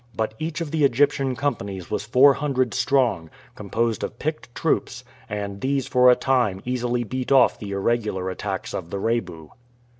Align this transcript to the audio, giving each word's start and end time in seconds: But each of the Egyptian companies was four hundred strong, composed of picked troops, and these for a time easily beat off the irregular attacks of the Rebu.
But 0.15 0.33
each 0.39 0.61
of 0.61 0.71
the 0.71 0.83
Egyptian 0.83 1.35
companies 1.35 1.91
was 1.91 2.05
four 2.07 2.33
hundred 2.33 2.73
strong, 2.73 3.29
composed 3.53 4.03
of 4.03 4.17
picked 4.17 4.55
troops, 4.55 5.03
and 5.29 5.61
these 5.61 5.85
for 5.85 6.09
a 6.09 6.15
time 6.15 6.59
easily 6.65 7.03
beat 7.03 7.31
off 7.31 7.59
the 7.59 7.69
irregular 7.69 8.27
attacks 8.31 8.73
of 8.73 8.89
the 8.89 8.97
Rebu. 8.97 9.51